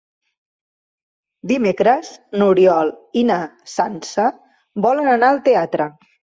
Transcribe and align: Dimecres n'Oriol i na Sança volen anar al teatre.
Dimecres 1.51 2.09
n'Oriol 2.41 2.89
i 3.21 3.23
na 3.31 3.37
Sança 3.75 4.27
volen 4.89 5.13
anar 5.13 5.31
al 5.31 5.45
teatre. 5.51 5.89